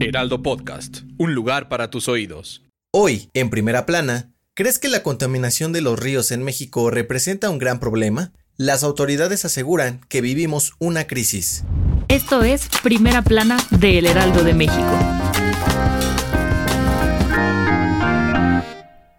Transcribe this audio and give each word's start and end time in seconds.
Heraldo 0.00 0.42
Podcast, 0.42 0.98
un 1.18 1.34
lugar 1.34 1.68
para 1.68 1.90
tus 1.90 2.08
oídos. 2.08 2.62
Hoy, 2.92 3.30
en 3.34 3.50
primera 3.50 3.86
plana, 3.86 4.32
¿crees 4.54 4.78
que 4.78 4.88
la 4.88 5.02
contaminación 5.02 5.72
de 5.72 5.80
los 5.80 5.98
ríos 5.98 6.30
en 6.30 6.42
México 6.42 6.90
representa 6.90 7.50
un 7.50 7.58
gran 7.58 7.80
problema? 7.80 8.32
Las 8.56 8.84
autoridades 8.84 9.44
aseguran 9.44 10.00
que 10.08 10.20
vivimos 10.20 10.74
una 10.78 11.06
crisis. 11.06 11.64
Esto 12.08 12.44
es 12.44 12.68
Primera 12.82 13.22
Plana 13.22 13.56
de 13.70 13.98
El 13.98 14.06
Heraldo 14.06 14.44
de 14.44 14.54
México. 14.54 14.98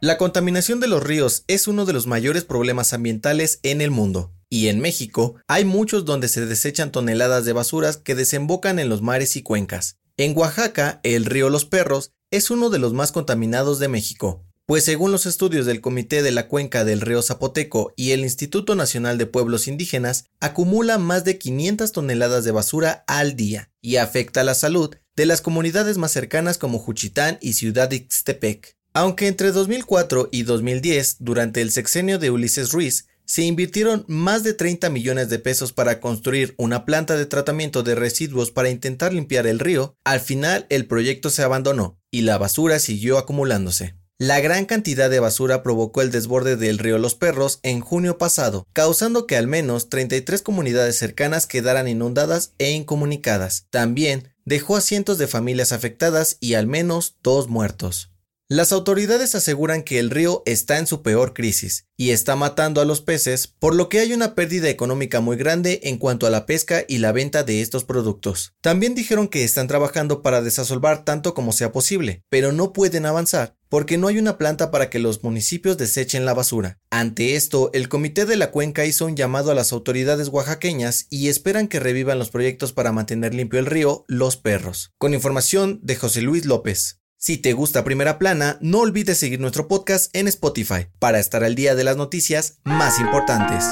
La 0.00 0.18
contaminación 0.18 0.80
de 0.80 0.88
los 0.88 1.02
ríos 1.02 1.44
es 1.46 1.68
uno 1.68 1.84
de 1.84 1.92
los 1.92 2.06
mayores 2.06 2.44
problemas 2.44 2.92
ambientales 2.92 3.60
en 3.62 3.80
el 3.80 3.90
mundo. 3.90 4.32
Y 4.52 4.68
en 4.68 4.80
México 4.80 5.36
hay 5.48 5.64
muchos 5.64 6.04
donde 6.04 6.28
se 6.28 6.44
desechan 6.44 6.92
toneladas 6.92 7.46
de 7.46 7.54
basuras 7.54 7.96
que 7.96 8.14
desembocan 8.14 8.78
en 8.78 8.90
los 8.90 9.00
mares 9.00 9.34
y 9.36 9.42
cuencas. 9.42 9.96
En 10.18 10.36
Oaxaca, 10.36 11.00
el 11.04 11.24
río 11.24 11.48
Los 11.48 11.64
Perros 11.64 12.12
es 12.30 12.50
uno 12.50 12.68
de 12.68 12.78
los 12.78 12.92
más 12.92 13.12
contaminados 13.12 13.78
de 13.78 13.88
México, 13.88 14.44
pues 14.66 14.84
según 14.84 15.10
los 15.10 15.24
estudios 15.24 15.64
del 15.64 15.80
Comité 15.80 16.22
de 16.22 16.32
la 16.32 16.48
Cuenca 16.48 16.84
del 16.84 17.00
Río 17.00 17.22
Zapoteco 17.22 17.94
y 17.96 18.10
el 18.10 18.20
Instituto 18.20 18.74
Nacional 18.74 19.16
de 19.16 19.24
Pueblos 19.24 19.68
Indígenas, 19.68 20.26
acumula 20.38 20.98
más 20.98 21.24
de 21.24 21.38
500 21.38 21.90
toneladas 21.90 22.44
de 22.44 22.50
basura 22.50 23.04
al 23.06 23.36
día 23.36 23.70
y 23.80 23.96
afecta 23.96 24.44
la 24.44 24.54
salud 24.54 24.94
de 25.16 25.24
las 25.24 25.40
comunidades 25.40 25.96
más 25.96 26.12
cercanas 26.12 26.58
como 26.58 26.78
Juchitán 26.78 27.38
y 27.40 27.54
Ciudad 27.54 27.90
Ixtepec. 27.90 28.76
Aunque 28.92 29.28
entre 29.28 29.52
2004 29.52 30.28
y 30.30 30.42
2010, 30.42 31.16
durante 31.20 31.62
el 31.62 31.70
sexenio 31.70 32.18
de 32.18 32.30
Ulises 32.30 32.72
Ruiz, 32.72 33.06
se 33.32 33.44
invirtieron 33.44 34.04
más 34.08 34.42
de 34.42 34.52
30 34.52 34.90
millones 34.90 35.30
de 35.30 35.38
pesos 35.38 35.72
para 35.72 36.00
construir 36.00 36.54
una 36.58 36.84
planta 36.84 37.16
de 37.16 37.24
tratamiento 37.24 37.82
de 37.82 37.94
residuos 37.94 38.50
para 38.50 38.68
intentar 38.68 39.14
limpiar 39.14 39.46
el 39.46 39.58
río, 39.58 39.96
al 40.04 40.20
final 40.20 40.66
el 40.68 40.84
proyecto 40.84 41.30
se 41.30 41.42
abandonó 41.42 41.98
y 42.10 42.20
la 42.20 42.36
basura 42.36 42.78
siguió 42.78 43.16
acumulándose. 43.16 43.96
La 44.18 44.40
gran 44.40 44.66
cantidad 44.66 45.08
de 45.08 45.18
basura 45.18 45.62
provocó 45.62 46.02
el 46.02 46.10
desborde 46.10 46.56
del 46.56 46.76
río 46.76 46.98
Los 46.98 47.14
Perros 47.14 47.58
en 47.62 47.80
junio 47.80 48.18
pasado, 48.18 48.66
causando 48.74 49.26
que 49.26 49.38
al 49.38 49.46
menos 49.46 49.88
33 49.88 50.42
comunidades 50.42 50.98
cercanas 50.98 51.46
quedaran 51.46 51.88
inundadas 51.88 52.52
e 52.58 52.72
incomunicadas. 52.72 53.64
También 53.70 54.34
dejó 54.44 54.76
a 54.76 54.82
cientos 54.82 55.16
de 55.16 55.26
familias 55.26 55.72
afectadas 55.72 56.36
y 56.38 56.52
al 56.52 56.66
menos 56.66 57.16
dos 57.22 57.48
muertos. 57.48 58.11
Las 58.52 58.70
autoridades 58.70 59.34
aseguran 59.34 59.82
que 59.82 59.98
el 59.98 60.10
río 60.10 60.42
está 60.44 60.76
en 60.76 60.86
su 60.86 61.00
peor 61.00 61.32
crisis 61.32 61.86
y 61.96 62.10
está 62.10 62.36
matando 62.36 62.82
a 62.82 62.84
los 62.84 63.00
peces, 63.00 63.46
por 63.46 63.74
lo 63.74 63.88
que 63.88 64.00
hay 64.00 64.12
una 64.12 64.34
pérdida 64.34 64.68
económica 64.68 65.20
muy 65.20 65.38
grande 65.38 65.80
en 65.84 65.96
cuanto 65.96 66.26
a 66.26 66.30
la 66.30 66.44
pesca 66.44 66.84
y 66.86 66.98
la 66.98 67.12
venta 67.12 67.44
de 67.44 67.62
estos 67.62 67.84
productos. 67.84 68.52
También 68.60 68.94
dijeron 68.94 69.28
que 69.28 69.42
están 69.42 69.68
trabajando 69.68 70.20
para 70.20 70.42
desasolvar 70.42 71.06
tanto 71.06 71.32
como 71.32 71.52
sea 71.52 71.72
posible, 71.72 72.24
pero 72.28 72.52
no 72.52 72.74
pueden 72.74 73.06
avanzar 73.06 73.56
porque 73.70 73.96
no 73.96 74.08
hay 74.08 74.18
una 74.18 74.36
planta 74.36 74.70
para 74.70 74.90
que 74.90 74.98
los 74.98 75.24
municipios 75.24 75.78
desechen 75.78 76.26
la 76.26 76.34
basura. 76.34 76.78
Ante 76.90 77.36
esto, 77.36 77.70
el 77.72 77.88
Comité 77.88 78.26
de 78.26 78.36
la 78.36 78.50
Cuenca 78.50 78.84
hizo 78.84 79.06
un 79.06 79.16
llamado 79.16 79.50
a 79.50 79.54
las 79.54 79.72
autoridades 79.72 80.28
oaxaqueñas 80.28 81.06
y 81.08 81.28
esperan 81.28 81.68
que 81.68 81.80
revivan 81.80 82.18
los 82.18 82.28
proyectos 82.28 82.74
para 82.74 82.92
mantener 82.92 83.32
limpio 83.32 83.58
el 83.58 83.64
río 83.64 84.04
Los 84.08 84.36
Perros. 84.36 84.92
Con 84.98 85.14
información 85.14 85.80
de 85.82 85.96
José 85.96 86.20
Luis 86.20 86.44
López. 86.44 86.98
Si 87.24 87.38
te 87.38 87.52
gusta 87.52 87.84
Primera 87.84 88.18
Plana, 88.18 88.58
no 88.60 88.80
olvides 88.80 89.16
seguir 89.16 89.38
nuestro 89.38 89.68
podcast 89.68 90.12
en 90.12 90.26
Spotify 90.26 90.88
para 90.98 91.20
estar 91.20 91.44
al 91.44 91.54
día 91.54 91.76
de 91.76 91.84
las 91.84 91.96
noticias 91.96 92.58
más 92.64 92.98
importantes. 92.98 93.64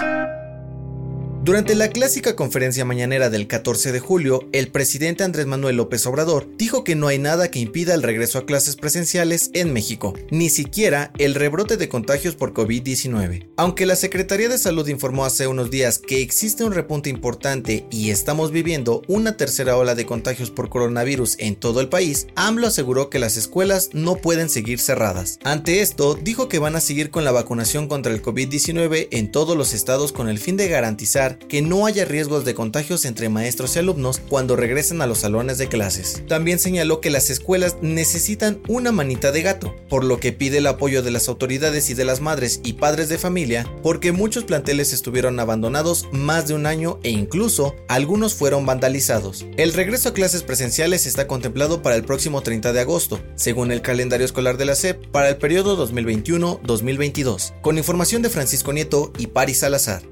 Durante 1.51 1.75
la 1.75 1.89
clásica 1.89 2.37
conferencia 2.37 2.85
mañanera 2.85 3.29
del 3.29 3.49
14 3.49 3.91
de 3.91 3.99
julio, 3.99 4.49
el 4.53 4.69
presidente 4.69 5.25
Andrés 5.25 5.47
Manuel 5.47 5.79
López 5.79 6.07
Obrador 6.07 6.47
dijo 6.57 6.85
que 6.85 6.95
no 6.95 7.09
hay 7.09 7.19
nada 7.19 7.51
que 7.51 7.59
impida 7.59 7.93
el 7.93 8.05
regreso 8.05 8.39
a 8.39 8.47
clases 8.47 8.77
presenciales 8.77 9.51
en 9.53 9.73
México, 9.73 10.15
ni 10.31 10.49
siquiera 10.49 11.11
el 11.19 11.35
rebrote 11.35 11.77
de 11.77 11.89
contagios 11.89 12.37
por 12.37 12.55
COVID-19. 12.55 13.49
Aunque 13.57 13.85
la 13.85 13.97
Secretaría 13.97 14.49
de 14.49 14.59
Salud 14.59 14.87
informó 14.87 15.25
hace 15.25 15.49
unos 15.49 15.73
días 15.73 15.99
que 15.99 16.23
existe 16.23 16.63
un 16.63 16.73
repunte 16.73 17.11
importante 17.11 17.85
y 17.91 18.11
estamos 18.11 18.53
viviendo 18.53 19.03
una 19.09 19.37
tercera 19.37 19.77
ola 19.77 19.97
de 19.97 20.07
contagios 20.07 20.53
por 20.53 20.69
coronavirus 20.69 21.35
en 21.41 21.57
todo 21.57 21.81
el 21.81 21.89
país, 21.89 22.29
AMLO 22.37 22.69
aseguró 22.69 23.11
que 23.11 23.19
las 23.19 23.37
escuelas 23.37 23.91
no 23.93 24.15
pueden 24.15 24.51
seguir 24.51 24.79
cerradas. 24.79 25.41
Ante 25.43 25.81
esto, 25.81 26.15
dijo 26.15 26.49
que 26.49 26.61
van 26.61 26.77
a 26.77 26.81
seguir 26.81 27.11
con 27.11 27.25
la 27.25 27.33
vacunación 27.33 27.89
contra 27.89 28.13
el 28.13 28.23
COVID-19 28.23 29.09
en 29.11 29.33
todos 29.33 29.57
los 29.57 29.75
estados 29.75 30.13
con 30.13 30.29
el 30.29 30.39
fin 30.39 30.57
de 30.57 30.69
garantizar 30.69 31.40
que 31.49 31.63
no 31.63 31.87
haya 31.87 32.05
riesgos 32.05 32.45
de 32.45 32.55
contagios 32.55 33.05
entre 33.05 33.29
maestros 33.29 33.77
y 33.77 33.79
alumnos 33.79 34.21
cuando 34.29 34.57
regresen 34.57 35.03
a 35.03 35.07
los 35.07 35.19
salones 35.19 35.59
de 35.59 35.69
clases. 35.69 36.23
También 36.29 36.59
señaló 36.59 37.01
que 37.01 37.11
las 37.11 37.31
escuelas 37.31 37.77
necesitan 37.81 38.61
una 38.69 38.93
manita 38.93 39.33
de 39.33 39.43
gato, 39.43 39.75
por 39.89 40.05
lo 40.05 40.21
que 40.21 40.33
pide 40.33 40.59
el 40.59 40.67
apoyo 40.67 41.03
de 41.03 41.11
las 41.11 41.29
autoridades 41.29 41.91
y 41.91 41.95
de 41.95 42.05
las 42.05 42.21
madres 42.21 42.61
y 42.65 42.75
padres 42.75 43.09
de 43.09 43.19
familia, 43.19 43.67
porque 43.83 44.13
muchos 44.13 44.45
planteles 44.45 44.93
estuvieron 44.93 45.41
abandonados 45.41 46.07
más 46.13 46.49
de 46.49 46.55
un 46.55 46.67
año 46.67 46.99
e 47.03 47.11
incluso 47.11 47.75
algunos 47.89 48.35
fueron 48.35 48.67
vandalizados. 48.67 49.47
El 49.57 49.73
regreso 49.73 50.11
a 50.11 50.15
clases 50.15 50.43
presenciales 50.43 51.07
está 51.07 51.27
contemplado 51.27 51.83
para 51.83 51.97
el 51.97 52.05
próximo 52.05 52.43
30 52.43 52.73
de 52.73 52.81
agosto, 52.81 53.21
según 53.35 53.73
el 53.73 53.83
calendario 53.83 54.25
escolar 54.25 54.57
de 54.57 54.65
la 54.65 54.75
SEP, 54.75 55.07
para 55.09 55.29
el 55.29 55.37
periodo 55.37 55.77
2021-2022, 55.87 57.61
con 57.61 57.79
información 57.79 58.23
de 58.23 58.31
Francisco 58.31 58.73
Nieto 58.73 59.13
y 59.19 59.29
Paris 59.29 59.61
Salazar. 59.61 60.03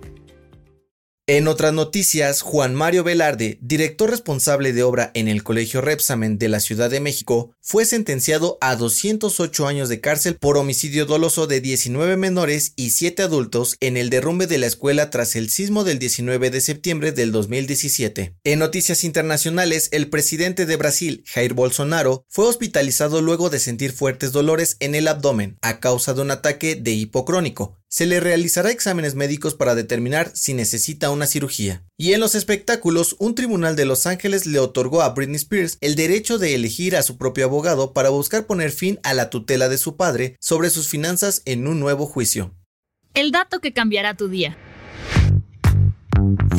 En 1.30 1.46
otras 1.46 1.74
noticias, 1.74 2.40
Juan 2.40 2.74
Mario 2.74 3.04
Velarde, 3.04 3.58
director 3.60 4.08
responsable 4.08 4.72
de 4.72 4.82
obra 4.82 5.10
en 5.12 5.28
el 5.28 5.42
Colegio 5.42 5.82
Repsamen 5.82 6.38
de 6.38 6.48
la 6.48 6.58
Ciudad 6.58 6.88
de 6.88 7.00
México, 7.00 7.54
fue 7.60 7.84
sentenciado 7.84 8.56
a 8.62 8.76
208 8.76 9.66
años 9.66 9.90
de 9.90 10.00
cárcel 10.00 10.36
por 10.36 10.56
homicidio 10.56 11.04
doloso 11.04 11.46
de 11.46 11.60
19 11.60 12.16
menores 12.16 12.72
y 12.76 12.92
7 12.92 13.24
adultos 13.24 13.76
en 13.80 13.98
el 13.98 14.08
derrumbe 14.08 14.46
de 14.46 14.56
la 14.56 14.64
escuela 14.64 15.10
tras 15.10 15.36
el 15.36 15.50
sismo 15.50 15.84
del 15.84 15.98
19 15.98 16.48
de 16.48 16.62
septiembre 16.62 17.12
del 17.12 17.30
2017. 17.30 18.32
En 18.44 18.58
noticias 18.58 19.04
internacionales, 19.04 19.90
el 19.92 20.08
presidente 20.08 20.64
de 20.64 20.76
Brasil, 20.76 21.24
Jair 21.26 21.52
Bolsonaro, 21.52 22.24
fue 22.30 22.46
hospitalizado 22.46 23.20
luego 23.20 23.50
de 23.50 23.58
sentir 23.58 23.92
fuertes 23.92 24.32
dolores 24.32 24.78
en 24.80 24.94
el 24.94 25.06
abdomen 25.06 25.58
a 25.60 25.78
causa 25.78 26.14
de 26.14 26.22
un 26.22 26.30
ataque 26.30 26.74
de 26.74 26.92
hipocrónico, 26.92 27.77
se 27.88 28.06
le 28.06 28.20
realizará 28.20 28.70
exámenes 28.70 29.14
médicos 29.14 29.54
para 29.54 29.74
determinar 29.74 30.30
si 30.34 30.54
necesita 30.54 31.10
una 31.10 31.26
cirugía. 31.26 31.84
Y 31.96 32.12
en 32.12 32.20
los 32.20 32.34
espectáculos, 32.34 33.16
un 33.18 33.34
tribunal 33.34 33.76
de 33.76 33.86
Los 33.86 34.06
Ángeles 34.06 34.46
le 34.46 34.58
otorgó 34.58 35.02
a 35.02 35.10
Britney 35.10 35.36
Spears 35.36 35.78
el 35.80 35.94
derecho 35.94 36.38
de 36.38 36.54
elegir 36.54 36.96
a 36.96 37.02
su 37.02 37.16
propio 37.16 37.46
abogado 37.46 37.92
para 37.92 38.10
buscar 38.10 38.46
poner 38.46 38.70
fin 38.70 39.00
a 39.02 39.14
la 39.14 39.30
tutela 39.30 39.68
de 39.68 39.78
su 39.78 39.96
padre 39.96 40.36
sobre 40.40 40.70
sus 40.70 40.88
finanzas 40.88 41.42
en 41.44 41.66
un 41.66 41.80
nuevo 41.80 42.06
juicio. 42.06 42.54
El 43.14 43.32
dato 43.32 43.60
que 43.60 43.72
cambiará 43.72 44.14
tu 44.14 44.28
día. 44.28 44.56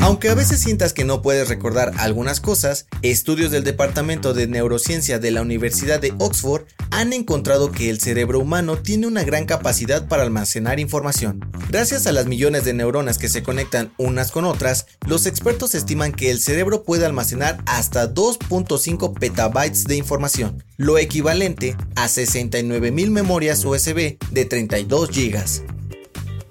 Aunque 0.01 0.29
a 0.29 0.35
veces 0.35 0.61
sientas 0.61 0.93
que 0.93 1.03
no 1.03 1.21
puedes 1.21 1.49
recordar 1.49 1.91
algunas 1.97 2.39
cosas, 2.39 2.87
estudios 3.01 3.51
del 3.51 3.65
Departamento 3.65 4.33
de 4.33 4.47
Neurociencia 4.47 5.19
de 5.19 5.31
la 5.31 5.41
Universidad 5.41 5.99
de 5.99 6.13
Oxford 6.19 6.63
han 6.89 7.11
encontrado 7.11 7.71
que 7.71 7.89
el 7.89 7.99
cerebro 7.99 8.39
humano 8.39 8.77
tiene 8.77 9.07
una 9.07 9.23
gran 9.23 9.45
capacidad 9.45 10.07
para 10.07 10.23
almacenar 10.23 10.79
información. 10.79 11.41
Gracias 11.69 12.07
a 12.07 12.13
las 12.13 12.27
millones 12.27 12.63
de 12.63 12.73
neuronas 12.73 13.17
que 13.17 13.27
se 13.27 13.43
conectan 13.43 13.91
unas 13.97 14.31
con 14.31 14.45
otras, 14.45 14.87
los 15.05 15.25
expertos 15.25 15.75
estiman 15.75 16.13
que 16.13 16.31
el 16.31 16.39
cerebro 16.39 16.83
puede 16.83 17.05
almacenar 17.05 17.61
hasta 17.65 18.13
2.5 18.13 19.19
petabytes 19.19 19.83
de 19.83 19.97
información, 19.97 20.63
lo 20.77 20.97
equivalente 20.97 21.75
a 21.95 22.07
69.000 22.07 23.11
memorias 23.11 23.65
USB 23.65 24.17
de 24.31 24.45
32 24.45 25.09
gigas. 25.09 25.61